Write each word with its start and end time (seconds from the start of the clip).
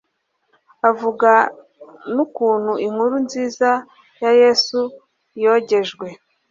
avuga 0.89 1.31
n'ukuntu 2.13 2.71
inkuru 2.85 3.15
nziza 3.25 3.69
ya 4.23 4.31
yezu 4.39 4.79
yogejwe 5.43 6.07